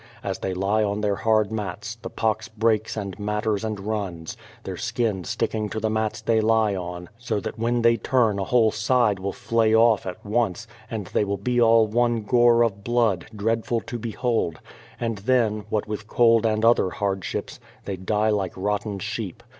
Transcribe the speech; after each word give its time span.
As 0.23 0.39
they 0.39 0.55
lie 0.55 0.83
on 0.83 1.01
their 1.01 1.17
hard 1.17 1.51
mats, 1.51 1.93
the 1.93 2.09
pox 2.09 2.47
breaks 2.47 2.97
and 2.97 3.19
matters 3.19 3.63
and 3.63 3.79
runs, 3.79 4.35
their 4.63 4.75
skin 4.75 5.25
sticking 5.25 5.69
to 5.69 5.79
the 5.79 5.91
mats 5.91 6.21
they 6.21 6.41
lie 6.41 6.75
on, 6.75 7.07
so 7.19 7.39
that 7.39 7.59
when 7.59 7.83
they 7.83 7.97
turn 7.97 8.39
a 8.39 8.43
whole 8.45 8.71
side 8.71 9.19
will 9.19 9.31
flay 9.31 9.73
ofif 9.73 10.07
at 10.07 10.25
once, 10.25 10.65
and 10.89 11.05
they 11.13 11.23
will 11.23 11.37
be 11.37 11.61
all 11.61 11.85
one 11.85 12.23
gore 12.23 12.63
of 12.63 12.83
blood, 12.83 13.27
dreadful 13.35 13.79
to 13.81 13.99
behold; 13.99 14.59
and 14.99 15.19
then, 15.19 15.65
what 15.69 15.83
262 15.85 15.91
BRADFORD'S 15.91 15.91
HISTORY 15.91 15.91
with 15.91 16.07
cold 16.17 16.45
and 16.47 16.65
other 16.65 16.89
hardships, 16.95 17.59
they 17.85 17.95
die 17.95 18.31
Hke 18.31 18.53
rotten 18.55 18.97
sheep. 18.97 19.43